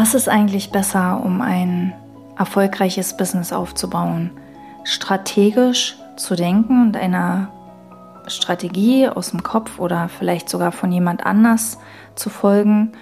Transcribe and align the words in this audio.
Was 0.00 0.14
ist 0.14 0.30
eigentlich 0.30 0.70
besser, 0.70 1.20
um 1.22 1.42
ein 1.42 1.92
erfolgreiches 2.38 3.18
Business 3.18 3.52
aufzubauen? 3.52 4.30
Strategisch 4.82 5.94
zu 6.16 6.36
denken 6.36 6.80
und 6.80 6.96
einer 6.96 7.50
Strategie 8.26 9.08
aus 9.08 9.32
dem 9.32 9.42
Kopf 9.42 9.78
oder 9.78 10.08
vielleicht 10.08 10.48
sogar 10.48 10.72
von 10.72 10.90
jemand 10.90 11.26
anders 11.26 11.76
zu 12.14 12.30
folgen 12.30 12.92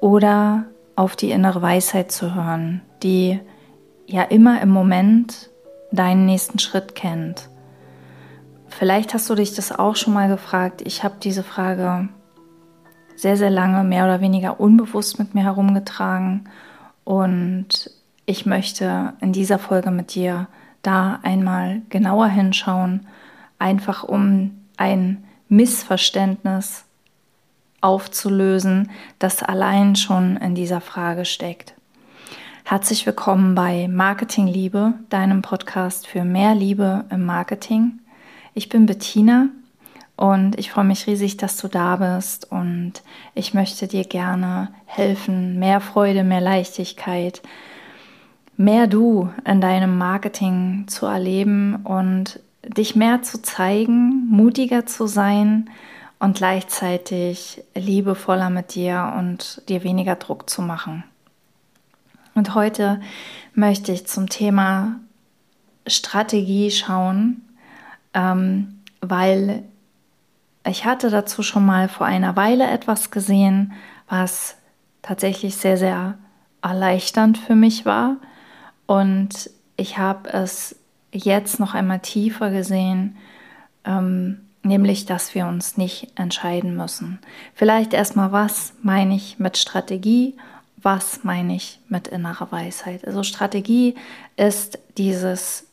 oder 0.00 0.66
auf 0.94 1.16
die 1.16 1.32
innere 1.32 1.62
Weisheit 1.62 2.12
zu 2.12 2.36
hören, 2.36 2.80
die 3.02 3.40
ja 4.06 4.22
immer 4.22 4.60
im 4.60 4.68
Moment 4.68 5.50
deinen 5.90 6.26
nächsten 6.26 6.60
Schritt 6.60 6.94
kennt. 6.94 7.48
Vielleicht 8.68 9.14
hast 9.14 9.28
du 9.28 9.34
dich 9.34 9.56
das 9.56 9.76
auch 9.76 9.96
schon 9.96 10.14
mal 10.14 10.28
gefragt. 10.28 10.80
Ich 10.84 11.02
habe 11.02 11.16
diese 11.20 11.42
Frage 11.42 12.08
sehr, 13.16 13.36
sehr 13.36 13.50
lange 13.50 13.82
mehr 13.82 14.04
oder 14.04 14.20
weniger 14.20 14.60
unbewusst 14.60 15.18
mit 15.18 15.34
mir 15.34 15.42
herumgetragen. 15.42 16.48
Und 17.04 17.90
ich 18.26 18.46
möchte 18.46 19.14
in 19.20 19.32
dieser 19.32 19.58
Folge 19.58 19.90
mit 19.90 20.14
dir 20.14 20.48
da 20.82 21.18
einmal 21.22 21.82
genauer 21.88 22.28
hinschauen, 22.28 23.06
einfach 23.58 24.04
um 24.04 24.52
ein 24.76 25.24
Missverständnis 25.48 26.84
aufzulösen, 27.80 28.90
das 29.18 29.42
allein 29.42 29.96
schon 29.96 30.36
in 30.36 30.54
dieser 30.54 30.80
Frage 30.80 31.24
steckt. 31.24 31.74
Herzlich 32.64 33.06
willkommen 33.06 33.54
bei 33.54 33.86
Marketing 33.86 34.48
Liebe, 34.48 34.94
deinem 35.08 35.40
Podcast 35.40 36.06
für 36.06 36.24
mehr 36.24 36.54
Liebe 36.54 37.04
im 37.10 37.24
Marketing. 37.24 38.00
Ich 38.54 38.68
bin 38.68 38.86
Bettina 38.86 39.50
und 40.16 40.58
ich 40.58 40.70
freue 40.70 40.84
mich 40.84 41.06
riesig, 41.06 41.36
dass 41.36 41.58
du 41.58 41.68
da 41.68 41.96
bist. 41.96 42.50
Und 42.50 42.94
ich 43.34 43.52
möchte 43.52 43.86
dir 43.86 44.04
gerne 44.04 44.70
helfen, 44.86 45.58
mehr 45.58 45.80
Freude, 45.80 46.24
mehr 46.24 46.40
Leichtigkeit, 46.40 47.42
mehr 48.56 48.86
du 48.86 49.30
in 49.44 49.60
deinem 49.60 49.98
Marketing 49.98 50.84
zu 50.88 51.04
erleben 51.04 51.76
und 51.84 52.40
dich 52.64 52.96
mehr 52.96 53.22
zu 53.22 53.42
zeigen, 53.42 54.26
mutiger 54.28 54.86
zu 54.86 55.06
sein 55.06 55.68
und 56.18 56.38
gleichzeitig 56.38 57.62
liebevoller 57.74 58.48
mit 58.48 58.74
dir 58.74 59.12
und 59.18 59.62
dir 59.68 59.84
weniger 59.84 60.16
Druck 60.16 60.48
zu 60.48 60.62
machen. 60.62 61.04
Und 62.34 62.54
heute 62.54 63.00
möchte 63.54 63.92
ich 63.92 64.06
zum 64.06 64.30
Thema 64.30 64.98
Strategie 65.86 66.70
schauen, 66.70 67.42
ähm, 68.14 68.80
weil 69.00 69.62
ich 70.66 70.84
hatte 70.84 71.10
dazu 71.10 71.42
schon 71.42 71.64
mal 71.64 71.88
vor 71.88 72.06
einer 72.06 72.36
Weile 72.36 72.68
etwas 72.68 73.10
gesehen, 73.10 73.72
was 74.08 74.56
tatsächlich 75.02 75.56
sehr, 75.56 75.76
sehr 75.76 76.18
erleichternd 76.62 77.38
für 77.38 77.54
mich 77.54 77.86
war. 77.86 78.16
Und 78.86 79.50
ich 79.76 79.98
habe 79.98 80.28
es 80.30 80.76
jetzt 81.12 81.60
noch 81.60 81.74
einmal 81.74 82.00
tiefer 82.00 82.50
gesehen, 82.50 83.16
ähm, 83.84 84.40
nämlich, 84.62 85.06
dass 85.06 85.34
wir 85.34 85.46
uns 85.46 85.76
nicht 85.76 86.18
entscheiden 86.18 86.76
müssen. 86.76 87.20
Vielleicht 87.54 87.92
erstmal, 87.92 88.32
was 88.32 88.74
meine 88.82 89.14
ich 89.14 89.38
mit 89.38 89.56
Strategie? 89.58 90.36
Was 90.82 91.24
meine 91.24 91.54
ich 91.56 91.80
mit 91.88 92.08
innerer 92.08 92.50
Weisheit? 92.52 93.06
Also 93.06 93.22
Strategie 93.22 93.94
ist 94.36 94.78
dieses 94.98 95.66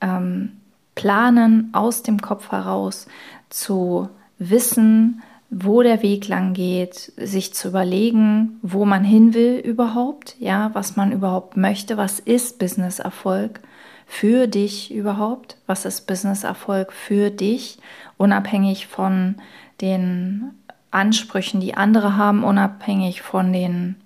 ähm, 0.00 0.60
Planen 0.94 1.70
aus 1.72 2.02
dem 2.02 2.20
Kopf 2.20 2.52
heraus 2.52 3.06
zu 3.50 4.08
wissen, 4.38 5.22
wo 5.50 5.82
der 5.82 6.02
Weg 6.02 6.26
lang 6.26 6.52
geht, 6.52 7.12
sich 7.16 7.54
zu 7.54 7.68
überlegen, 7.68 8.58
wo 8.62 8.84
man 8.84 9.04
hin 9.04 9.34
will 9.34 9.56
überhaupt, 9.56 10.36
ja, 10.40 10.70
was 10.72 10.96
man 10.96 11.12
überhaupt 11.12 11.56
möchte, 11.56 11.96
was 11.96 12.18
ist 12.18 12.58
Business-Erfolg 12.58 13.60
für 14.06 14.46
dich 14.46 14.92
überhaupt, 14.92 15.56
was 15.66 15.84
ist 15.84 16.06
Business-Erfolg 16.06 16.92
für 16.92 17.30
dich, 17.30 17.78
unabhängig 18.16 18.86
von 18.86 19.36
den 19.80 20.50
Ansprüchen, 20.90 21.60
die 21.60 21.74
andere 21.74 22.16
haben, 22.16 22.44
unabhängig 22.44 23.22
von 23.22 23.52
den, 23.52 23.96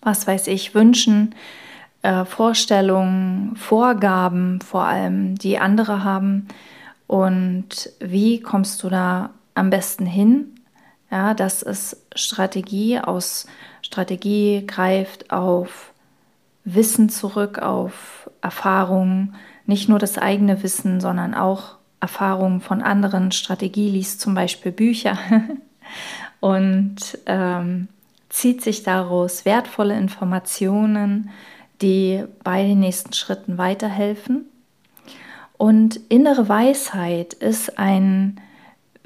was 0.00 0.26
weiß 0.26 0.46
ich, 0.48 0.74
Wünschen, 0.74 1.34
äh, 2.02 2.24
Vorstellungen, 2.24 3.56
Vorgaben 3.56 4.60
vor 4.60 4.84
allem, 4.84 5.36
die 5.36 5.58
andere 5.58 6.04
haben 6.04 6.48
und 7.06 7.90
wie 8.00 8.40
kommst 8.40 8.82
du 8.82 8.88
da 8.88 9.30
am 9.54 9.70
besten 9.70 10.06
hin? 10.06 10.60
Ja, 11.10 11.34
das 11.34 11.62
ist 11.62 12.04
Strategie. 12.14 12.98
Aus 12.98 13.46
Strategie 13.82 14.66
greift 14.66 15.30
auf 15.30 15.92
Wissen 16.64 17.08
zurück, 17.08 17.58
auf 17.60 18.28
Erfahrungen, 18.42 19.36
nicht 19.66 19.88
nur 19.88 19.98
das 19.98 20.18
eigene 20.18 20.62
Wissen, 20.62 21.00
sondern 21.00 21.34
auch 21.34 21.76
Erfahrungen 22.00 22.60
von 22.60 22.82
anderen. 22.82 23.32
Strategie 23.32 23.88
liest 23.88 24.20
zum 24.20 24.34
Beispiel 24.34 24.72
Bücher 24.72 25.16
und 26.40 26.96
ähm, 27.26 27.88
zieht 28.28 28.62
sich 28.62 28.82
daraus 28.82 29.44
wertvolle 29.44 29.96
Informationen, 29.96 31.30
die 31.82 32.24
bei 32.42 32.62
den 32.62 32.80
nächsten 32.80 33.12
Schritten 33.12 33.58
weiterhelfen. 33.58 34.46
Und 35.58 36.00
innere 36.08 36.48
Weisheit 36.48 37.32
ist 37.34 37.78
ein 37.78 38.40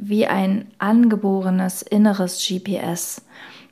wie 0.02 0.26
ein 0.26 0.66
angeborenes 0.78 1.82
inneres 1.82 2.44
GPS, 2.46 3.22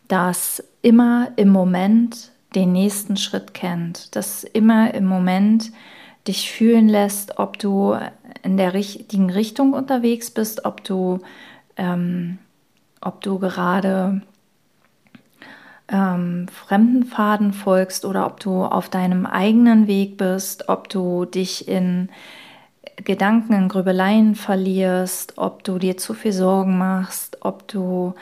das 0.09 0.63
immer 0.83 1.29
im 1.37 1.49
Moment 1.49 2.31
den 2.55 2.73
nächsten 2.73 3.17
Schritt 3.17 3.55
kennt, 3.55 4.15
das 4.15 4.45
immer 4.45 4.95
im 4.95 5.07
Moment 5.07 5.73
dich 6.27 6.51
fühlen 6.51 6.89
lässt, 6.89 7.39
ob 7.39 7.59
du 7.59 7.97
in 8.43 8.57
der 8.57 8.75
richtigen 8.75 9.31
Richtung 9.31 9.73
unterwegs 9.73 10.31
bist, 10.31 10.65
ob 10.65 10.85
du, 10.85 11.21
ähm, 11.77 12.39
ob 13.01 13.23
du 13.23 13.39
gerade 13.39 14.21
ähm, 15.89 16.47
fremden 16.49 17.05
Pfaden 17.05 17.53
folgst 17.55 18.05
oder 18.05 18.27
ob 18.27 18.41
du 18.41 18.65
auf 18.65 18.91
deinem 18.91 19.25
eigenen 19.25 19.87
Weg 19.87 20.19
bist, 20.19 20.69
ob 20.69 20.89
du 20.91 21.25
dich 21.25 21.69
in 21.69 22.11
Gedanken 23.05 23.53
in 23.53 23.69
Grübeleien 23.69 24.35
verlierst, 24.35 25.35
ob 25.37 25.65
du 25.65 25.79
dir 25.79 25.97
zu 25.97 26.15
viel 26.15 26.33
Sorgen 26.33 26.79
machst, 26.79 27.39
ob 27.43 27.69
du 27.69 28.15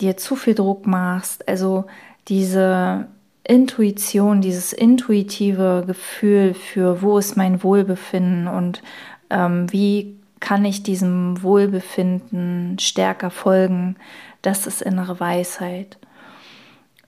dir 0.00 0.16
zu 0.16 0.36
viel 0.36 0.54
Druck 0.54 0.86
machst. 0.86 1.48
Also 1.48 1.84
diese 2.28 3.08
Intuition, 3.44 4.40
dieses 4.40 4.72
intuitive 4.72 5.84
Gefühl 5.86 6.54
für, 6.54 7.02
wo 7.02 7.18
ist 7.18 7.36
mein 7.36 7.62
Wohlbefinden 7.62 8.46
und 8.48 8.82
ähm, 9.30 9.70
wie 9.72 10.16
kann 10.40 10.64
ich 10.64 10.82
diesem 10.82 11.42
Wohlbefinden 11.42 12.78
stärker 12.78 13.30
folgen, 13.30 13.96
das 14.42 14.66
ist 14.66 14.82
innere 14.82 15.20
Weisheit. 15.20 15.98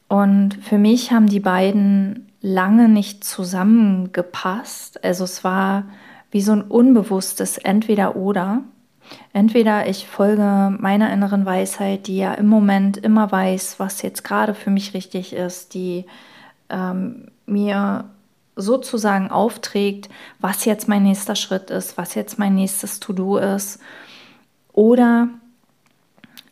Und 0.09 0.55
für 0.63 0.79
mich 0.79 1.13
haben 1.13 1.27
die 1.27 1.41
beiden 1.41 2.33
lange 2.41 2.89
nicht 2.89 3.25
zusammengepasst. 3.25 5.03
Also 5.03 5.25
es 5.25 5.43
war 5.43 5.85
wie 6.35 6.41
so 6.41 6.51
ein 6.51 6.63
unbewusstes 6.63 7.59
Entweder-Oder. 7.59 8.65
Entweder 9.33 9.87
ich 9.87 10.09
folge 10.09 10.75
meiner 10.81 11.13
inneren 11.13 11.47
Weisheit, 11.47 12.09
die 12.09 12.17
ja 12.17 12.35
im 12.35 12.49
Moment 12.49 12.97
immer 12.97 13.31
weiß, 13.31 13.79
was 13.79 14.03
jetzt 14.03 14.25
gerade 14.25 14.53
für 14.53 14.71
mich 14.71 14.95
richtig 14.95 15.33
ist, 15.33 15.75
die 15.75 16.07
ähm, 16.71 17.29
mir 17.47 18.11
sozusagen 18.57 19.31
aufträgt, 19.31 20.09
was 20.41 20.65
jetzt 20.65 20.89
mein 20.89 21.05
nächster 21.05 21.37
Schritt 21.37 21.71
ist, 21.71 21.99
was 21.99 22.17
jetzt 22.17 22.37
mein 22.37 22.57
nächstes 22.57 22.99
To-Do 22.99 23.37
ist. 23.37 23.79
Oder 24.73 25.29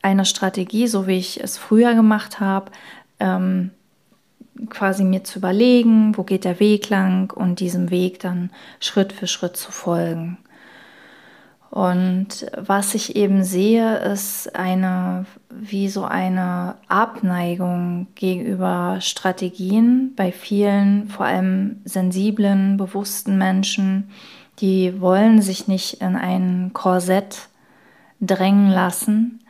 eine 0.01 0.25
Strategie, 0.25 0.87
so 0.87 1.09
wie 1.09 1.19
ich 1.19 1.43
es 1.43 1.59
früher 1.59 1.95
gemacht 1.95 2.39
habe, 2.39 2.71
ähm, 3.19 3.73
quasi 4.69 5.05
mir 5.05 5.25
zu 5.25 5.39
überlegen, 5.39 6.17
wo 6.17 6.23
geht 6.23 6.45
der 6.45 6.61
Weg 6.61 6.89
lang 6.91 7.33
und 7.33 7.61
diesem 7.61 7.91
Weg 7.91 8.21
dann 8.21 8.51
Schritt 8.81 9.13
für 9.13 9.27
Schritt 9.27 9.57
zu 9.57 9.73
folgen. 9.73 10.39
Und 11.71 12.51
was 12.55 12.95
ich 12.95 13.17
eben 13.17 13.45
sehe, 13.45 13.97
ist 13.97 14.55
eine, 14.55 15.25
wie 15.49 15.89
so 15.89 16.05
eine 16.05 16.75
Abneigung 16.87 18.09
gegenüber 18.15 18.99
Strategien 19.01 20.13
bei 20.15 20.33
vielen, 20.33 21.09
vor 21.09 21.25
allem 21.25 21.81
sensiblen, 21.87 22.77
bewussten 22.77 23.39
Menschen, 23.39 24.11
die 24.59 25.01
wollen 25.01 25.41
sich 25.41 25.67
nicht 25.67 26.03
in 26.03 26.15
ein 26.15 26.73
Korsett 26.75 27.49
drängen 28.21 28.69
lassen 28.69 29.41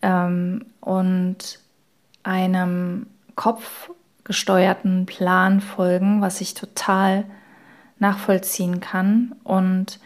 ähm, 0.00 0.64
und 0.80 1.58
einem 2.22 3.06
Kopf 3.34 3.90
gesteuerten 4.28 5.06
Plan 5.06 5.60
folgen, 5.60 6.20
was 6.20 6.40
ich 6.40 6.54
total 6.54 7.24
nachvollziehen 7.98 8.78
kann 8.78 9.34
und 9.42 9.98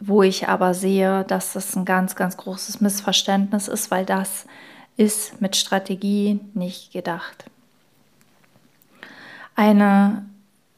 wo 0.00 0.22
ich 0.22 0.48
aber 0.48 0.74
sehe, 0.74 1.22
dass 1.24 1.52
das 1.52 1.76
ein 1.76 1.84
ganz, 1.84 2.16
ganz 2.16 2.36
großes 2.38 2.80
Missverständnis 2.80 3.68
ist, 3.68 3.90
weil 3.90 4.04
das 4.04 4.46
ist 4.96 5.40
mit 5.40 5.54
Strategie 5.54 6.40
nicht 6.54 6.92
gedacht. 6.92 7.44
Eine 9.54 10.24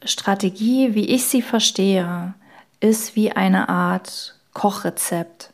Strategie, 0.05 0.95
wie 0.95 1.07
ich 1.07 1.25
sie 1.25 1.43
verstehe, 1.43 2.35
ist 2.81 3.17
wie 3.17 3.33
eine 3.33 3.69
Art 3.69 4.35
Kochrezept. 4.53 5.53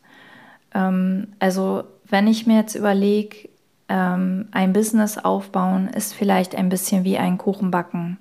Ähm, 0.74 1.34
also 1.38 1.84
wenn 2.08 2.26
ich 2.26 2.46
mir 2.46 2.56
jetzt 2.56 2.74
überlege, 2.74 3.48
ähm, 3.88 4.48
ein 4.50 4.72
Business 4.72 5.18
aufbauen 5.18 5.88
ist 5.88 6.14
vielleicht 6.14 6.54
ein 6.54 6.68
bisschen 6.68 7.04
wie 7.04 7.18
ein 7.18 7.38
Kuchen 7.38 7.70
backen. 7.70 8.18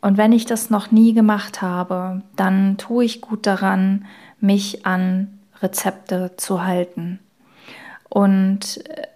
Und 0.00 0.16
wenn 0.16 0.32
ich 0.32 0.46
das 0.46 0.70
noch 0.70 0.90
nie 0.90 1.12
gemacht 1.12 1.60
habe, 1.62 2.22
dann 2.36 2.78
tue 2.78 3.04
ich 3.04 3.20
gut 3.20 3.46
daran, 3.46 4.06
mich 4.40 4.86
an 4.86 5.38
Rezepte 5.60 6.32
zu 6.36 6.64
halten. 6.64 7.18
Und 8.08 8.86
äh, 8.88 9.06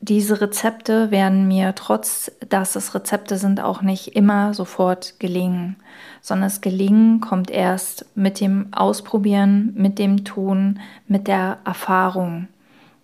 diese 0.00 0.40
Rezepte 0.40 1.12
werden 1.12 1.46
mir, 1.46 1.74
trotz 1.76 2.32
dass 2.48 2.74
es 2.74 2.94
Rezepte 2.94 3.38
sind, 3.38 3.60
auch 3.60 3.82
nicht 3.82 4.16
immer 4.16 4.52
sofort 4.52 5.20
gelingen, 5.20 5.76
sondern 6.20 6.48
das 6.48 6.60
Gelingen 6.60 7.20
kommt 7.20 7.52
erst 7.52 8.06
mit 8.16 8.40
dem 8.40 8.72
Ausprobieren, 8.72 9.72
mit 9.76 10.00
dem 10.00 10.24
Tun, 10.24 10.80
mit 11.06 11.28
der 11.28 11.58
Erfahrung. 11.64 12.48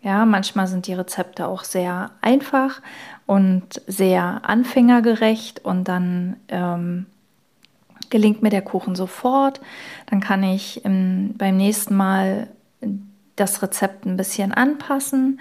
Ja, 0.02 0.24
manchmal 0.24 0.68
sind 0.68 0.86
die 0.86 0.94
Rezepte 0.94 1.46
auch 1.46 1.64
sehr 1.64 2.12
einfach 2.20 2.80
und 3.26 3.82
sehr 3.86 4.42
anfängergerecht 4.44 5.64
und 5.64 5.84
dann 5.88 6.36
ähm, 6.48 7.06
gelingt 8.08 8.42
mir 8.42 8.50
der 8.50 8.62
Kuchen 8.62 8.94
sofort. 8.94 9.60
Dann 10.06 10.20
kann 10.20 10.42
ich 10.42 10.84
im, 10.84 11.34
beim 11.36 11.56
nächsten 11.56 11.96
Mal 11.96 12.48
das 13.36 13.62
Rezept 13.62 14.06
ein 14.06 14.16
bisschen 14.16 14.52
anpassen. 14.52 15.40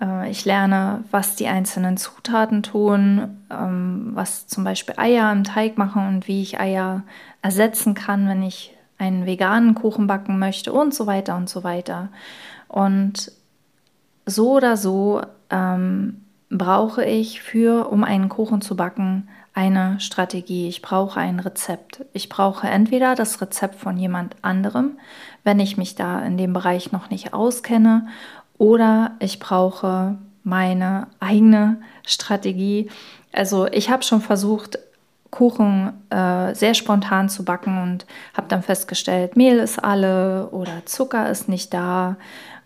Äh, 0.00 0.30
ich 0.30 0.44
lerne, 0.44 1.04
was 1.10 1.36
die 1.36 1.48
einzelnen 1.48 1.96
Zutaten 1.96 2.62
tun, 2.62 3.44
ähm, 3.50 4.10
was 4.14 4.46
zum 4.46 4.64
Beispiel 4.64 4.94
Eier 4.98 5.30
im 5.32 5.44
Teig 5.44 5.78
machen 5.78 6.06
und 6.08 6.28
wie 6.28 6.42
ich 6.42 6.60
Eier 6.60 7.02
ersetzen 7.40 7.94
kann, 7.94 8.28
wenn 8.28 8.42
ich 8.42 8.76
einen 8.98 9.26
veganen 9.26 9.74
Kuchen 9.74 10.06
backen 10.06 10.38
möchte 10.38 10.72
und 10.72 10.94
so 10.94 11.06
weiter 11.06 11.36
und 11.36 11.48
so 11.48 11.64
weiter. 11.64 12.08
Und 12.68 13.32
so 14.26 14.52
oder 14.52 14.76
so 14.76 15.22
ähm, 15.50 16.22
brauche 16.50 17.04
ich 17.04 17.40
für, 17.40 17.88
um 17.88 18.04
einen 18.04 18.28
Kuchen 18.28 18.60
zu 18.60 18.76
backen, 18.76 19.28
eine 19.54 20.00
Strategie, 20.00 20.68
ich 20.68 20.80
brauche 20.80 21.20
ein 21.20 21.38
Rezept. 21.38 22.04
Ich 22.14 22.28
brauche 22.30 22.66
entweder 22.66 23.14
das 23.14 23.40
Rezept 23.42 23.74
von 23.74 23.98
jemand 23.98 24.34
anderem, 24.40 24.98
wenn 25.44 25.60
ich 25.60 25.76
mich 25.76 25.94
da 25.94 26.20
in 26.20 26.38
dem 26.38 26.52
Bereich 26.52 26.92
noch 26.92 27.10
nicht 27.10 27.34
auskenne, 27.34 28.06
oder 28.58 29.12
ich 29.18 29.40
brauche 29.40 30.16
meine 30.44 31.08
eigene 31.20 31.78
Strategie. 32.06 32.90
Also 33.32 33.66
ich 33.66 33.90
habe 33.90 34.04
schon 34.04 34.20
versucht, 34.20 34.78
Kuchen 35.30 35.92
äh, 36.10 36.54
sehr 36.54 36.74
spontan 36.74 37.28
zu 37.28 37.44
backen 37.44 37.82
und 37.82 38.06
habe 38.36 38.48
dann 38.48 38.62
festgestellt, 38.62 39.36
Mehl 39.36 39.58
ist 39.58 39.82
alle 39.82 40.48
oder 40.50 40.84
Zucker 40.84 41.30
ist 41.30 41.48
nicht 41.48 41.72
da 41.72 42.16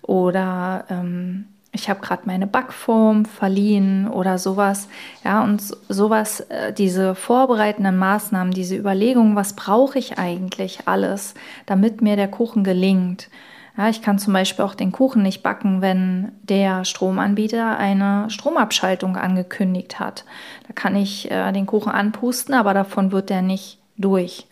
oder 0.06 0.84
ähm, 0.88 1.46
ich 1.72 1.90
habe 1.90 2.00
gerade 2.00 2.22
meine 2.24 2.46
Backform 2.46 3.26
verliehen 3.26 4.08
oder 4.08 4.38
sowas. 4.38 4.88
Ja, 5.24 5.42
und 5.44 5.60
sowas, 5.88 6.40
äh, 6.40 6.72
diese 6.72 7.14
vorbereitenden 7.14 7.96
Maßnahmen, 7.98 8.52
diese 8.52 8.76
Überlegungen, 8.76 9.36
was 9.36 9.54
brauche 9.54 9.98
ich 9.98 10.18
eigentlich 10.18 10.80
alles, 10.86 11.34
damit 11.66 12.00
mir 12.00 12.16
der 12.16 12.28
Kuchen 12.28 12.64
gelingt. 12.64 13.28
Ja, 13.76 13.90
ich 13.90 14.00
kann 14.00 14.18
zum 14.18 14.32
Beispiel 14.32 14.64
auch 14.64 14.74
den 14.74 14.90
Kuchen 14.90 15.22
nicht 15.22 15.42
backen, 15.42 15.82
wenn 15.82 16.32
der 16.42 16.86
Stromanbieter 16.86 17.76
eine 17.76 18.30
Stromabschaltung 18.30 19.16
angekündigt 19.16 20.00
hat. 20.00 20.24
Da 20.66 20.72
kann 20.72 20.96
ich 20.96 21.30
äh, 21.30 21.52
den 21.52 21.66
Kuchen 21.66 21.92
anpusten, 21.92 22.54
aber 22.54 22.72
davon 22.72 23.12
wird 23.12 23.28
der 23.28 23.42
nicht 23.42 23.78
durch. 23.98 24.46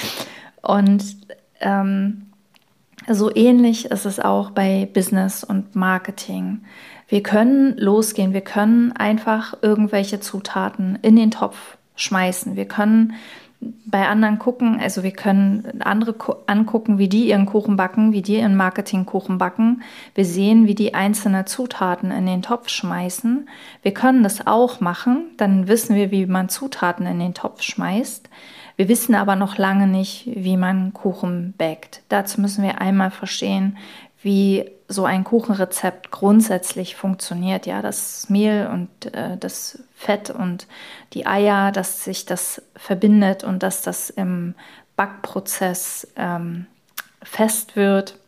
und 0.62 1.04
ähm, 1.60 2.32
so 3.08 3.34
ähnlich 3.34 3.86
ist 3.86 4.06
es 4.06 4.20
auch 4.20 4.50
bei 4.50 4.88
Business 4.92 5.44
und 5.44 5.74
Marketing. 5.74 6.64
Wir 7.08 7.22
können 7.22 7.76
losgehen, 7.76 8.32
wir 8.32 8.40
können 8.40 8.92
einfach 8.92 9.54
irgendwelche 9.62 10.20
Zutaten 10.20 10.98
in 11.02 11.16
den 11.16 11.30
Topf 11.30 11.76
schmeißen. 11.96 12.56
Wir 12.56 12.66
können 12.66 13.14
bei 13.86 14.06
anderen 14.06 14.38
gucken, 14.38 14.80
also 14.80 15.02
wir 15.02 15.12
können 15.12 15.80
andere 15.80 16.14
angucken, 16.46 16.98
wie 16.98 17.08
die 17.08 17.28
ihren 17.28 17.46
Kuchen 17.46 17.76
backen, 17.76 18.12
wie 18.12 18.22
die 18.22 18.36
ihren 18.36 18.56
Marketingkuchen 18.56 19.38
backen. 19.38 19.82
Wir 20.14 20.24
sehen, 20.24 20.66
wie 20.66 20.74
die 20.74 20.94
einzelne 20.94 21.44
Zutaten 21.44 22.10
in 22.10 22.26
den 22.26 22.42
Topf 22.42 22.68
schmeißen. 22.68 23.48
Wir 23.82 23.94
können 23.94 24.22
das 24.22 24.46
auch 24.46 24.80
machen, 24.80 25.26
dann 25.36 25.68
wissen 25.68 25.96
wir, 25.96 26.10
wie 26.10 26.26
man 26.26 26.48
Zutaten 26.48 27.06
in 27.06 27.18
den 27.18 27.34
Topf 27.34 27.62
schmeißt. 27.62 28.28
Wir 28.76 28.88
wissen 28.88 29.14
aber 29.14 29.36
noch 29.36 29.56
lange 29.56 29.86
nicht, 29.86 30.28
wie 30.34 30.56
man 30.56 30.92
Kuchen 30.92 31.54
backt. 31.56 32.02
Dazu 32.08 32.40
müssen 32.40 32.64
wir 32.64 32.80
einmal 32.80 33.10
verstehen, 33.10 33.76
wie 34.20 34.64
so 34.88 35.04
ein 35.04 35.24
Kuchenrezept 35.24 36.10
grundsätzlich 36.10 36.96
funktioniert. 36.96 37.66
Ja, 37.66 37.82
das 37.82 38.28
Mehl 38.28 38.68
und 38.72 39.14
äh, 39.14 39.36
das 39.36 39.82
Fett 40.04 40.30
und 40.30 40.66
die 41.14 41.26
Eier, 41.26 41.72
dass 41.72 42.04
sich 42.04 42.26
das 42.26 42.62
verbindet 42.76 43.42
und 43.42 43.62
dass 43.62 43.82
das 43.82 44.10
im 44.10 44.54
Backprozess 44.96 46.06
ähm, 46.16 46.66
fest 47.22 47.74
wird. 47.74 48.18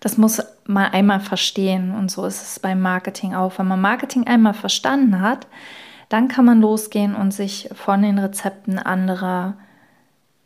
Das 0.00 0.16
muss 0.16 0.42
man 0.66 0.92
einmal 0.92 1.20
verstehen 1.20 1.94
und 1.94 2.10
so 2.10 2.24
ist 2.24 2.42
es 2.42 2.60
beim 2.60 2.80
Marketing 2.80 3.34
auch. 3.34 3.58
Wenn 3.58 3.68
man 3.68 3.80
Marketing 3.80 4.26
einmal 4.26 4.54
verstanden 4.54 5.20
hat, 5.20 5.46
dann 6.08 6.28
kann 6.28 6.44
man 6.44 6.60
losgehen 6.60 7.14
und 7.14 7.32
sich 7.32 7.68
von 7.74 8.02
den 8.02 8.18
Rezepten 8.18 8.78
anderer 8.78 9.54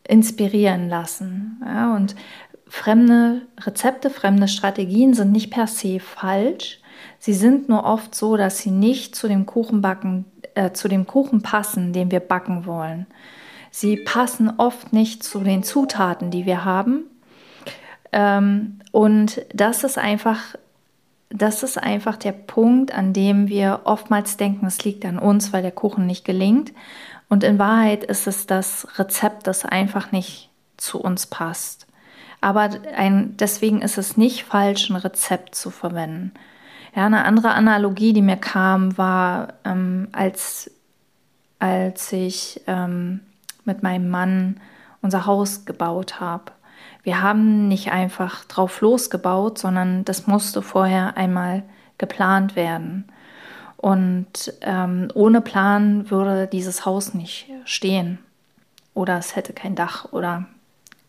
inspirieren 0.04 0.88
lassen. 0.88 1.62
Ja, 1.64 1.94
und 1.94 2.14
fremde 2.68 3.42
Rezepte, 3.60 4.10
fremde 4.10 4.48
Strategien 4.48 5.14
sind 5.14 5.32
nicht 5.32 5.50
per 5.50 5.66
se 5.66 6.00
falsch. 6.00 6.81
Sie 7.18 7.34
sind 7.34 7.68
nur 7.68 7.84
oft 7.84 8.14
so, 8.14 8.36
dass 8.36 8.58
sie 8.58 8.70
nicht 8.70 9.14
zu 9.14 9.28
dem 9.28 9.46
Kuchenbacken, 9.46 10.24
äh, 10.54 10.72
zu 10.72 10.88
dem 10.88 11.06
Kuchen 11.06 11.42
passen, 11.42 11.92
den 11.92 12.10
wir 12.10 12.20
backen 12.20 12.66
wollen. 12.66 13.06
Sie 13.70 13.96
passen 13.96 14.52
oft 14.58 14.92
nicht 14.92 15.22
zu 15.22 15.40
den 15.40 15.62
Zutaten, 15.62 16.30
die 16.30 16.46
wir 16.46 16.64
haben. 16.64 17.04
Ähm, 18.12 18.80
und 18.90 19.44
das 19.54 19.84
ist 19.84 19.98
einfach 19.98 20.56
das 21.34 21.62
ist 21.62 21.82
einfach 21.82 22.16
der 22.16 22.32
Punkt, 22.32 22.92
an 22.92 23.12
dem 23.12 23.48
wir 23.48 23.80
oftmals 23.84 24.36
denken, 24.36 24.66
es 24.66 24.84
liegt 24.84 25.04
an 25.04 25.18
uns, 25.18 25.52
weil 25.52 25.62
der 25.62 25.72
Kuchen 25.72 26.06
nicht 26.06 26.24
gelingt. 26.24 26.72
Und 27.28 27.42
in 27.42 27.58
Wahrheit 27.58 28.04
ist 28.04 28.26
es 28.26 28.46
das 28.46 28.86
Rezept, 28.98 29.46
das 29.46 29.64
einfach 29.64 30.12
nicht 30.12 30.50
zu 30.76 31.00
uns 31.00 31.26
passt. 31.26 31.86
Aber 32.42 32.68
ein, 32.96 33.36
deswegen 33.38 33.80
ist 33.80 33.96
es 33.96 34.16
nicht 34.16 34.44
falsch, 34.44 34.90
ein 34.90 34.96
Rezept 34.96 35.54
zu 35.54 35.70
verwenden. 35.70 36.32
Ja, 36.94 37.06
eine 37.06 37.24
andere 37.24 37.52
Analogie, 37.52 38.12
die 38.12 38.22
mir 38.22 38.36
kam, 38.36 38.98
war, 38.98 39.54
ähm, 39.64 40.08
als, 40.12 40.70
als 41.58 42.12
ich 42.12 42.60
ähm, 42.66 43.20
mit 43.64 43.82
meinem 43.82 44.10
Mann 44.10 44.60
unser 45.00 45.26
Haus 45.26 45.64
gebaut 45.64 46.20
habe. 46.20 46.52
Wir 47.02 47.22
haben 47.22 47.66
nicht 47.66 47.90
einfach 47.90 48.44
drauf 48.44 48.80
losgebaut, 48.80 49.58
sondern 49.58 50.04
das 50.04 50.26
musste 50.26 50.62
vorher 50.62 51.16
einmal 51.16 51.62
geplant 51.98 52.56
werden. 52.56 53.08
Und 53.76 54.54
ähm, 54.60 55.08
ohne 55.14 55.40
Plan 55.40 56.10
würde 56.10 56.46
dieses 56.46 56.84
Haus 56.86 57.14
nicht 57.14 57.48
stehen. 57.64 58.18
Oder 58.94 59.18
es 59.18 59.34
hätte 59.34 59.52
kein 59.52 59.74
Dach. 59.74 60.12
Oder 60.12 60.46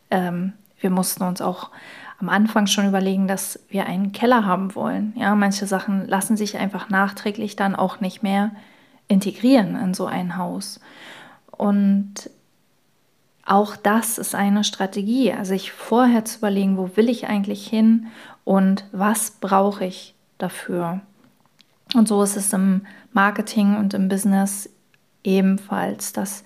ähm, 0.09 0.53
wir 0.79 0.89
mussten 0.89 1.23
uns 1.23 1.41
auch 1.41 1.69
am 2.23 2.29
Anfang 2.29 2.67
schon 2.67 2.87
überlegen, 2.87 3.27
dass 3.27 3.59
wir 3.67 3.85
einen 3.85 4.13
Keller 4.13 4.45
haben 4.45 4.75
wollen. 4.75 5.13
Ja, 5.17 5.35
manche 5.35 5.67
Sachen 5.67 6.07
lassen 6.07 6.37
sich 6.37 6.57
einfach 6.57 6.89
nachträglich 6.89 7.57
dann 7.57 7.75
auch 7.75 7.99
nicht 7.99 8.23
mehr 8.23 8.51
integrieren 9.09 9.75
in 9.75 9.93
so 9.93 10.05
ein 10.05 10.37
Haus. 10.37 10.79
Und 11.51 12.29
auch 13.45 13.75
das 13.75 14.17
ist 14.17 14.35
eine 14.35 14.63
Strategie, 14.63 15.33
also 15.33 15.49
sich 15.49 15.73
vorher 15.73 16.23
zu 16.23 16.37
überlegen, 16.37 16.77
wo 16.77 16.95
will 16.95 17.09
ich 17.09 17.27
eigentlich 17.27 17.67
hin 17.67 18.07
und 18.45 18.85
was 18.93 19.31
brauche 19.31 19.83
ich 19.83 20.15
dafür. 20.37 21.01
Und 21.93 22.07
so 22.07 22.23
ist 22.23 22.37
es 22.37 22.53
im 22.53 22.85
Marketing 23.11 23.75
und 23.75 23.93
im 23.93 24.07
Business 24.07 24.69
ebenfalls, 25.25 26.13
dass 26.13 26.45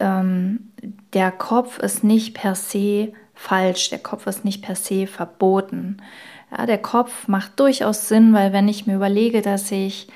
ähm, 0.00 0.72
der 1.12 1.30
Kopf 1.30 1.78
ist 1.78 2.04
nicht 2.04 2.32
per 2.32 2.54
se 2.54 3.12
falsch, 3.34 3.90
der 3.90 3.98
Kopf 3.98 4.26
ist 4.26 4.44
nicht 4.44 4.62
per 4.62 4.76
se 4.76 5.06
verboten. 5.06 5.98
Ja, 6.50 6.66
der 6.66 6.78
Kopf 6.78 7.28
macht 7.28 7.58
durchaus 7.58 8.08
Sinn, 8.08 8.32
weil 8.32 8.52
wenn 8.52 8.68
ich 8.68 8.86
mir 8.86 8.96
überlege, 8.96 9.42
dass 9.42 9.70
ich 9.70 10.08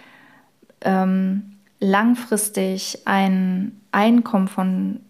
ähm, 0.83 1.57
langfristig 1.81 3.01
ein 3.05 3.81
Einkommen 3.91 4.49
von 4.49 5.01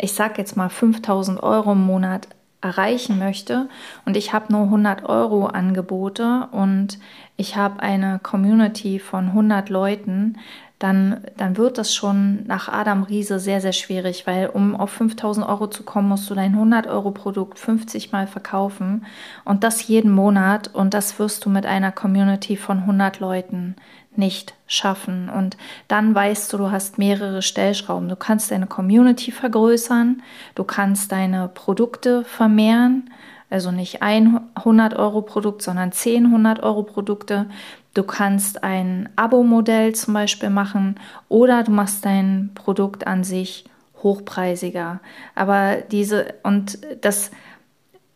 ich 0.00 0.12
sage 0.12 0.34
jetzt 0.38 0.56
mal 0.56 0.68
5000 0.68 1.42
Euro 1.42 1.72
im 1.72 1.84
Monat 1.84 2.28
erreichen 2.62 3.18
möchte 3.18 3.68
und 4.04 4.16
ich 4.16 4.32
habe 4.32 4.52
nur 4.52 4.64
100 4.64 5.04
Euro 5.04 5.46
Angebote 5.46 6.48
und 6.52 6.98
ich 7.36 7.56
habe 7.56 7.80
eine 7.80 8.18
Community 8.22 8.98
von 8.98 9.28
100 9.28 9.70
Leuten, 9.70 10.38
dann, 10.80 11.20
dann 11.36 11.58
wird 11.58 11.76
das 11.76 11.94
schon 11.94 12.46
nach 12.46 12.68
Adam 12.68 13.02
Riese 13.02 13.38
sehr, 13.38 13.60
sehr 13.60 13.74
schwierig, 13.74 14.26
weil 14.26 14.48
um 14.48 14.74
auf 14.74 14.90
5000 14.90 15.46
Euro 15.46 15.66
zu 15.66 15.82
kommen, 15.82 16.08
musst 16.08 16.28
du 16.30 16.34
dein 16.34 16.54
100 16.54 16.86
Euro 16.86 17.10
Produkt 17.10 17.58
50 17.58 18.12
Mal 18.12 18.26
verkaufen 18.26 19.04
und 19.44 19.62
das 19.62 19.86
jeden 19.86 20.10
Monat 20.10 20.74
und 20.74 20.94
das 20.94 21.18
wirst 21.18 21.44
du 21.44 21.50
mit 21.50 21.66
einer 21.66 21.92
Community 21.92 22.56
von 22.56 22.78
100 22.78 23.20
Leuten 23.20 23.76
nicht 24.16 24.54
schaffen. 24.66 25.28
Und 25.28 25.58
dann 25.86 26.14
weißt 26.14 26.50
du, 26.52 26.56
du 26.56 26.70
hast 26.70 26.96
mehrere 26.96 27.42
Stellschrauben. 27.42 28.08
Du 28.08 28.16
kannst 28.16 28.50
deine 28.50 28.66
Community 28.66 29.32
vergrößern, 29.32 30.22
du 30.54 30.64
kannst 30.64 31.12
deine 31.12 31.48
Produkte 31.48 32.24
vermehren, 32.24 33.10
also 33.50 33.72
nicht 33.72 34.00
ein 34.00 34.40
100 34.54 34.94
Euro 34.94 35.22
Produkt, 35.22 35.62
sondern 35.62 35.92
10 35.92 36.26
100 36.26 36.62
Euro 36.62 36.84
Produkte. 36.84 37.46
Du 37.94 38.04
kannst 38.04 38.62
ein 38.62 39.08
Abo-Modell 39.16 39.94
zum 39.94 40.14
Beispiel 40.14 40.50
machen 40.50 40.98
oder 41.28 41.64
du 41.64 41.72
machst 41.72 42.04
dein 42.04 42.52
Produkt 42.54 43.06
an 43.08 43.24
sich 43.24 43.64
hochpreisiger. 44.02 45.00
Aber 45.34 45.78
diese 45.90 46.34
und 46.44 46.78
das, 47.00 47.32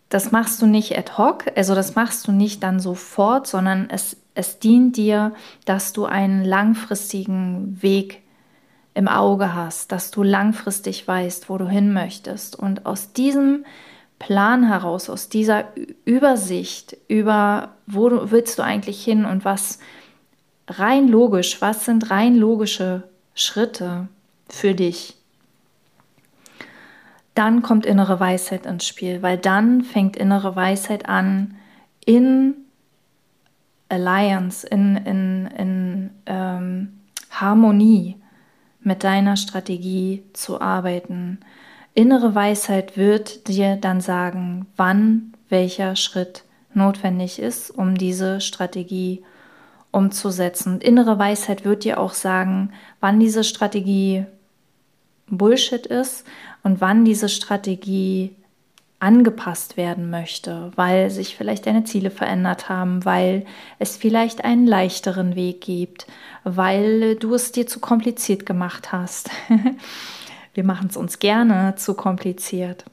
das 0.09 0.31
machst 0.31 0.63
du 0.63 0.67
nicht 0.67 0.97
ad 0.97 1.13
hoc, 1.19 1.45
also 1.57 1.75
das 1.75 1.97
machst 1.97 2.29
du 2.29 2.33
nicht 2.33 2.63
dann 2.63 2.79
sofort, 2.79 3.49
sondern 3.49 3.91
es, 3.91 4.17
es 4.35 4.61
dient 4.61 4.97
dir, 4.97 5.33
dass 5.65 5.93
du 5.93 6.05
einen 6.05 6.45
langfristigen 6.45 7.83
Weg 7.83 8.23
im 8.95 9.09
Auge 9.09 9.55
hast, 9.55 9.91
dass 9.91 10.13
du 10.13 10.23
langfristig 10.23 11.07
weißt, 11.09 11.49
wo 11.51 11.59
du 11.59 11.69
hin 11.69 11.93
möchtest. 11.93 12.57
Und 12.57 12.87
aus 12.87 13.13
diesem 13.13 13.65
Plan 14.19 14.67
heraus, 14.67 15.11
aus 15.11 15.29
dieser 15.29 15.67
Übersicht 16.05 16.97
über, 17.09 17.75
wo 17.87 18.09
du, 18.09 18.31
willst 18.31 18.59
du 18.59 18.63
eigentlich 18.63 19.03
hin 19.05 19.25
und 19.25 19.45
was 19.45 19.79
rein 20.69 21.09
logisch, 21.09 21.61
was 21.61 21.85
sind 21.85 22.11
rein 22.11 22.37
logische 22.37 23.05
Schritte 23.35 24.09
für 24.49 24.75
dich, 24.75 25.17
dann 27.35 27.63
kommt 27.63 27.85
innere 27.85 28.21
Weisheit 28.21 28.65
ins 28.65 28.87
Spiel, 28.87 29.21
weil 29.23 29.37
dann 29.37 29.83
fängt 29.83 30.17
innere 30.17 30.55
Weisheit 30.55 31.09
an, 31.09 31.57
in 32.07 32.55
Alliance, 33.89 34.67
in, 34.67 34.97
in, 34.97 35.47
in 35.59 36.11
ähm, 36.27 37.01
Harmonie 37.31 38.17
mit 38.81 39.03
deiner 39.03 39.37
Strategie 39.37 40.23
zu 40.33 40.61
arbeiten 40.61 41.41
Innere 41.95 42.35
Weisheit 42.35 42.97
wird 42.97 43.47
dir 43.47 43.77
dann 43.77 44.01
sagen, 44.01 44.67
wann 44.77 45.33
welcher 45.49 45.95
Schritt 45.95 46.43
notwendig 46.75 47.39
ist, 47.39 47.71
um 47.71 47.97
diese 47.97 48.41
Strategie 48.41 49.23
umzusetzen. 49.93 50.75
Und 50.75 50.85
innere 50.85 51.21
Weisheit 51.21 51.65
wird 51.65 51.85
dir 51.85 52.01
auch 52.01 52.15
sagen, 52.15 52.73
wann 52.99 53.21
diese 53.21 53.45
Strategie 53.45 54.27
Bullshit 55.29 55.87
ist 55.87 56.27
und 56.65 56.81
wann 56.81 57.05
diese 57.05 57.29
Strategie 57.29 58.35
angepasst 58.99 59.77
werden 59.77 60.11
möchte, 60.11 60.73
weil 60.77 61.11
sich 61.11 61.37
vielleicht 61.37 61.67
deine 61.67 61.85
Ziele 61.85 62.11
verändert 62.11 62.69
haben, 62.69 63.05
weil 63.05 63.45
es 63.79 63.97
vielleicht 63.97 64.45
einen 64.45 64.67
leichteren 64.67 65.37
Weg 65.37 65.61
gibt, 65.61 66.07
weil 66.43 67.15
du 67.17 67.35
es 67.35 67.53
dir 67.53 67.67
zu 67.67 67.79
kompliziert 67.81 68.47
gemacht 68.47 68.93
hast. 68.93 69.31
Wir 70.55 70.65
machen 70.65 70.89
es 70.91 70.97
uns 70.97 71.19
gerne 71.19 71.75
zu 71.77 71.95
kompliziert. 71.95 72.85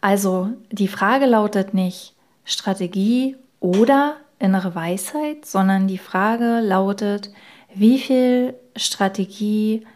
Also 0.00 0.50
die 0.70 0.88
Frage 0.88 1.26
lautet 1.26 1.72
nicht 1.72 2.14
Strategie 2.44 3.36
oder 3.60 4.16
innere 4.38 4.74
Weisheit, 4.74 5.46
sondern 5.46 5.88
die 5.88 5.98
Frage 5.98 6.60
lautet, 6.60 7.30
wie 7.74 7.98
viel 7.98 8.54
Strategie 8.76 9.86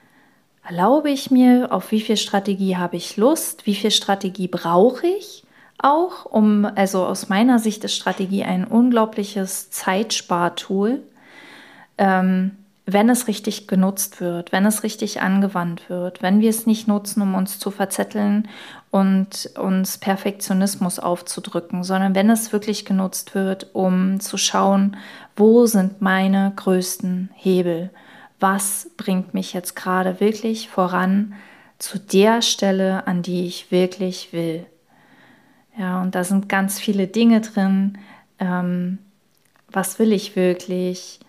erlaube 0.67 1.11
ich 1.11 1.31
mir, 1.31 1.73
auf 1.73 1.91
wie 1.91 2.01
viel 2.01 2.17
Strategie 2.17 2.77
habe 2.77 2.97
ich 2.97 3.17
Lust, 3.17 3.67
wie 3.67 3.75
viel 3.75 3.91
Strategie 3.91 4.49
brauche 4.49 5.07
ich 5.07 5.45
auch, 5.79 6.25
um, 6.25 6.65
also 6.65 7.05
aus 7.05 7.29
meiner 7.29 7.59
Sicht 7.59 7.85
ist 7.85 7.95
Strategie 7.95 8.45
ein 8.45 8.65
unglaubliches 8.65 9.71
Zeitspartool. 9.71 11.03
Ähm, 11.97 12.57
wenn 12.91 13.11
es 13.11 13.29
richtig 13.29 13.69
genutzt 13.69 14.19
wird, 14.19 14.51
wenn 14.51 14.65
es 14.65 14.83
richtig 14.83 15.21
angewandt 15.21 15.91
wird, 15.91 16.23
wenn 16.23 16.41
wir 16.41 16.49
es 16.49 16.65
nicht 16.65 16.89
nutzen, 16.89 17.21
um 17.21 17.35
uns 17.35 17.59
zu 17.59 17.71
verzetteln 17.71 18.49
und 18.91 19.51
uns 19.59 19.99
Perfektionismus 19.99 20.99
aufzudrücken, 20.99 21.85
sondern 21.85 22.15
wenn 22.15 22.31
es 22.31 22.51
wirklich 22.51 22.87
genutzt 22.87 23.35
wird, 23.35 23.75
um 23.75 24.21
zu 24.21 24.39
schauen, 24.39 24.97
wo 25.37 25.67
sind 25.67 26.01
meine 26.01 26.51
größten 26.57 27.29
Hebel, 27.35 27.91
was 28.41 28.89
bringt 28.97 29.35
mich 29.35 29.53
jetzt 29.53 29.77
gerade 29.77 30.19
wirklich 30.19 30.71
voran 30.71 31.35
zu 31.79 31.99
der 31.99 32.41
Stelle, 32.41 33.07
an 33.07 33.21
die 33.21 33.45
ich 33.45 33.71
wirklich 33.71 34.33
will. 34.33 34.65
Ja, 35.77 36.01
und 36.01 36.15
da 36.15 36.25
sind 36.25 36.49
ganz 36.49 36.81
viele 36.81 37.07
Dinge 37.07 37.43
drin. 37.43 37.99
Ähm, 38.39 38.99
was 39.71 39.99
will 39.99 40.15
ich 40.15 40.37
wirklich? 40.37 41.21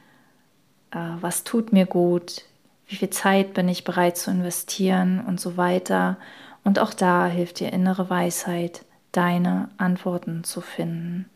Äh, 0.92 0.98
was 1.22 1.44
tut 1.44 1.74
mir 1.74 1.86
gut, 1.86 2.44
wie 2.88 2.96
viel 2.96 3.10
Zeit 3.10 3.54
bin 3.54 3.68
ich 3.68 3.84
bereit 3.84 4.18
zu 4.18 4.32
investieren 4.32 5.24
und 5.26 5.40
so 5.40 5.58
weiter. 5.58 6.18
Und 6.64 6.80
auch 6.80 6.94
da 6.94 7.28
hilft 7.28 7.60
dir 7.60 7.72
innere 7.72 8.10
Weisheit, 8.10 8.86
deine 9.12 9.70
Antworten 9.78 10.44
zu 10.44 10.62
finden. 10.62 11.30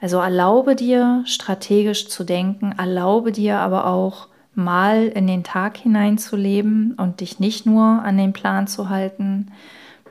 Also 0.00 0.18
erlaube 0.18 0.76
dir, 0.76 1.22
strategisch 1.26 2.08
zu 2.08 2.24
denken, 2.24 2.74
erlaube 2.78 3.32
dir 3.32 3.58
aber 3.58 3.86
auch 3.86 4.28
mal 4.54 5.06
in 5.06 5.26
den 5.26 5.44
Tag 5.44 5.76
hineinzuleben 5.76 6.94
und 6.94 7.20
dich 7.20 7.38
nicht 7.38 7.66
nur 7.66 7.84
an 7.84 8.16
den 8.16 8.32
Plan 8.32 8.66
zu 8.66 8.88
halten. 8.88 9.52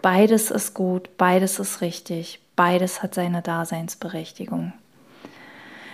Beides 0.01 0.51
ist 0.51 0.73
gut, 0.73 1.09
beides 1.17 1.59
ist 1.59 1.81
richtig, 1.81 2.39
beides 2.55 3.01
hat 3.01 3.13
seine 3.13 3.41
Daseinsberechtigung. 3.41 4.73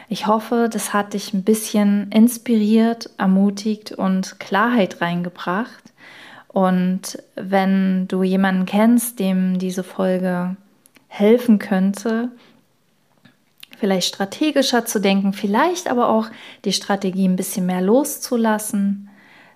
Ich 0.10 0.28
hoffe, 0.28 0.70
das 0.72 0.94
hat 0.94 1.14
dich 1.14 1.34
ein 1.34 1.44
bisschen 1.44 2.12
inspiriert, 2.12 3.10
ermutigt 3.18 3.92
und 3.92 4.40
Klarheit 4.40 5.02
reingebracht. 5.02 5.94
Und 6.48 7.18
wenn 7.36 8.08
du 8.08 8.22
jemanden 8.24 8.66
kennst, 8.66 9.20
dem 9.20 9.58
diese 9.58 9.84
Folge 9.84 10.56
helfen 11.08 11.58
könnte, 11.58 12.30
vielleicht 13.78 14.08
strategischer 14.08 14.86
zu 14.86 15.00
denken, 15.00 15.34
vielleicht 15.34 15.90
aber 15.90 16.10
auch 16.10 16.28
die 16.64 16.74
Strategie 16.74 17.28
ein 17.28 17.36
bisschen 17.36 17.66
mehr 17.66 17.82
loszulassen, 17.82 19.10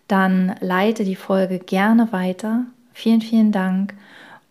dann 0.08 0.56
leite 0.60 1.04
die 1.04 1.16
Folge 1.16 1.60
gerne 1.60 2.12
weiter. 2.12 2.66
Vielen, 2.94 3.22
vielen 3.22 3.51
Dank 3.51 3.94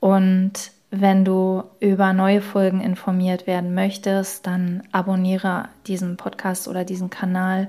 und 0.00 0.52
wenn 0.90 1.24
du 1.24 1.64
über 1.80 2.12
neue 2.12 2.40
Folgen 2.40 2.80
informiert 2.80 3.46
werden 3.46 3.74
möchtest, 3.74 4.46
dann 4.46 4.82
abonniere 4.92 5.68
diesen 5.86 6.16
Podcast 6.16 6.68
oder 6.68 6.84
diesen 6.84 7.10
Kanal. 7.10 7.68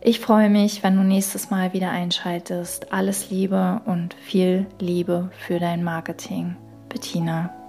Ich 0.00 0.20
freue 0.20 0.50
mich, 0.50 0.82
wenn 0.82 0.96
du 0.96 1.02
nächstes 1.02 1.50
Mal 1.50 1.72
wieder 1.72 1.90
einschaltest. 1.90 2.92
Alles 2.92 3.30
Liebe 3.30 3.80
und 3.86 4.14
viel 4.14 4.66
Liebe 4.78 5.30
für 5.38 5.58
dein 5.58 5.82
Marketing. 5.82 6.56
Bettina. 6.88 7.65